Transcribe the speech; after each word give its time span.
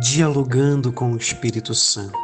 dialogando 0.00 0.92
com 0.92 1.12
o 1.12 1.16
Espírito 1.16 1.74
Santo. 1.74 2.14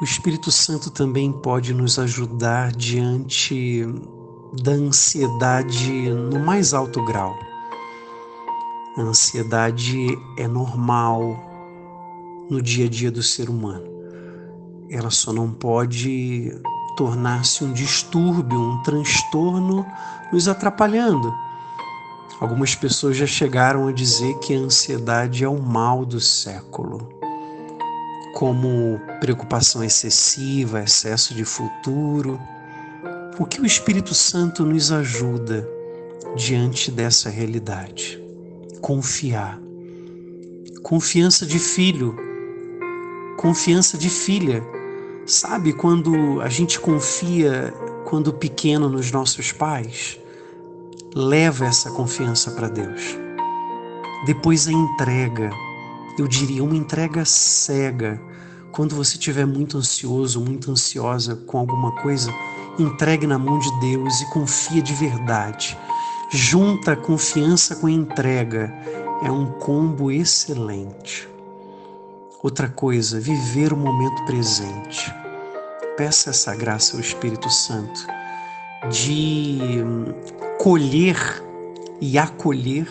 O 0.00 0.04
Espírito 0.04 0.50
Santo 0.50 0.90
também 0.90 1.32
pode 1.32 1.72
nos 1.72 1.98
ajudar 1.98 2.72
diante 2.72 3.86
da 4.62 4.72
ansiedade 4.72 6.10
no 6.10 6.38
mais 6.38 6.74
alto 6.74 7.02
grau. 7.04 7.34
A 8.96 9.02
ansiedade 9.02 10.18
é 10.36 10.46
normal 10.46 11.38
no 12.50 12.60
dia 12.60 12.86
a 12.86 12.88
dia 12.88 13.10
do 13.10 13.22
ser 13.22 13.48
humano. 13.48 13.88
Ela 14.90 15.10
só 15.10 15.32
não 15.32 15.50
pode 15.50 16.50
tornar-se 16.96 17.64
um 17.64 17.72
distúrbio, 17.72 18.58
um 18.58 18.82
transtorno, 18.82 19.86
nos 20.32 20.48
atrapalhando 20.48 21.32
Algumas 22.40 22.74
pessoas 22.74 23.18
já 23.18 23.26
chegaram 23.26 23.86
a 23.86 23.92
dizer 23.92 24.34
que 24.38 24.54
a 24.54 24.58
ansiedade 24.58 25.44
é 25.44 25.48
o 25.48 25.60
mal 25.60 26.06
do 26.06 26.18
século, 26.18 27.06
como 28.34 28.98
preocupação 29.20 29.84
excessiva, 29.84 30.82
excesso 30.82 31.34
de 31.34 31.44
futuro. 31.44 32.40
O 33.38 33.44
que 33.44 33.60
o 33.60 33.66
Espírito 33.66 34.14
Santo 34.14 34.64
nos 34.64 34.90
ajuda 34.90 35.68
diante 36.34 36.90
dessa 36.90 37.28
realidade? 37.28 38.18
Confiar. 38.80 39.60
Confiança 40.82 41.44
de 41.44 41.58
filho, 41.58 42.16
confiança 43.36 43.98
de 43.98 44.08
filha. 44.08 44.62
Sabe 45.26 45.74
quando 45.74 46.40
a 46.40 46.48
gente 46.48 46.80
confia 46.80 47.74
quando 48.06 48.32
pequeno 48.32 48.88
nos 48.88 49.12
nossos 49.12 49.52
pais? 49.52 50.19
Leva 51.14 51.66
essa 51.66 51.90
confiança 51.90 52.52
para 52.52 52.68
Deus. 52.68 53.18
Depois 54.26 54.68
a 54.68 54.72
entrega, 54.72 55.50
eu 56.18 56.28
diria 56.28 56.62
uma 56.62 56.76
entrega 56.76 57.24
cega. 57.24 58.20
Quando 58.70 58.94
você 58.94 59.14
estiver 59.14 59.46
muito 59.46 59.76
ansioso, 59.76 60.40
muito 60.40 60.70
ansiosa 60.70 61.34
com 61.34 61.58
alguma 61.58 61.92
coisa, 62.02 62.32
entregue 62.78 63.26
na 63.26 63.38
mão 63.38 63.58
de 63.58 63.80
Deus 63.80 64.20
e 64.20 64.30
confia 64.30 64.80
de 64.80 64.94
verdade. 64.94 65.76
Junta 66.30 66.92
a 66.92 66.96
confiança 66.96 67.74
com 67.76 67.88
a 67.88 67.90
entrega. 67.90 68.72
É 69.22 69.30
um 69.30 69.46
combo 69.46 70.10
excelente. 70.12 71.28
Outra 72.42 72.68
coisa, 72.68 73.18
viver 73.18 73.72
o 73.72 73.76
momento 73.76 74.24
presente. 74.24 75.12
Peça 75.96 76.30
essa 76.30 76.54
graça 76.54 76.94
ao 76.94 77.00
Espírito 77.00 77.50
Santo 77.50 78.19
de 78.88 79.84
colher 80.58 81.16
e 82.00 82.16
acolher 82.18 82.88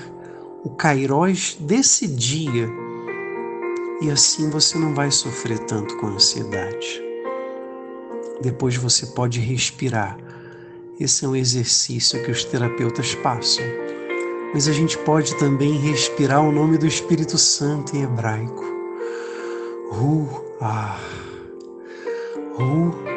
o 0.64 0.70
kairós 0.70 1.58
desse 1.60 2.08
dia. 2.08 2.70
E 4.02 4.12
assim 4.12 4.50
você 4.50 4.78
não 4.78 4.94
vai 4.94 5.12
sofrer 5.12 5.60
tanto 5.60 5.98
com 5.98 6.08
ansiedade. 6.08 7.02
Depois 8.42 8.76
você 8.76 9.08
pode 9.08 9.40
respirar. 9.40 10.18
Esse 11.00 11.26
é 11.26 11.28
um 11.28 11.36
exercício 11.36 12.24
que 12.24 12.32
os 12.32 12.44
terapeutas 12.44 13.16
passam. 13.16 13.64
Mas 14.54 14.68
a 14.68 14.74
gente 14.74 14.98
pode 15.00 15.36
também 15.36 15.78
respirar 15.78 16.42
o 16.42 16.52
nome 16.52 16.78
do 16.78 16.88
Espírito 16.88 17.38
Santo 17.38 17.96
em 17.96 18.04
hebraico. 18.04 18.64
Ru-ah. 19.92 21.00
Ru-ah. 22.56 23.09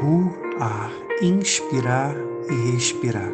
Ru-ah. 0.00 0.90
Inspirar 1.22 2.16
e 2.48 2.72
respirar. 2.72 3.30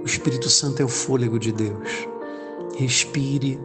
O 0.00 0.06
Espírito 0.06 0.48
Santo 0.48 0.80
é 0.80 0.84
o 0.84 0.88
fôlego 0.88 1.38
de 1.38 1.50
Deus. 1.50 2.06
Respire, 2.76 3.58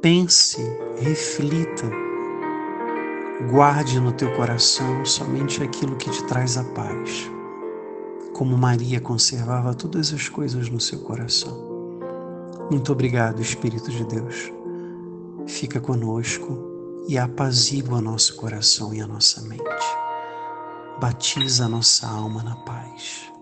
pense, 0.00 0.62
reflita. 0.98 1.90
Guarde 3.50 4.00
no 4.00 4.12
teu 4.12 4.32
coração 4.34 5.04
somente 5.04 5.62
aquilo 5.62 5.96
que 5.96 6.08
te 6.08 6.24
traz 6.24 6.56
a 6.56 6.64
paz. 6.64 7.30
Como 8.32 8.56
Maria 8.56 9.00
conservava 9.00 9.74
todas 9.74 10.14
as 10.14 10.28
coisas 10.28 10.70
no 10.70 10.80
seu 10.80 11.00
coração. 11.00 11.74
Muito 12.70 12.90
obrigado, 12.90 13.42
Espírito 13.42 13.90
de 13.90 14.04
Deus. 14.04 14.50
Fica 15.46 15.78
conosco 15.78 16.58
e 17.06 17.18
apazigua 17.18 18.00
nosso 18.00 18.36
coração 18.36 18.94
e 18.94 19.00
a 19.02 19.06
nossa 19.06 19.42
mente. 19.42 20.04
Batiza 20.98 21.68
nossa 21.68 22.08
alma 22.08 22.42
na 22.42 22.56
paz. 22.56 23.33